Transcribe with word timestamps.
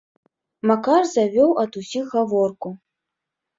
Макар 0.71 1.01
завёў 1.11 1.51
ад 1.65 1.71
усіх 1.83 2.05
гаворку. 2.17 2.69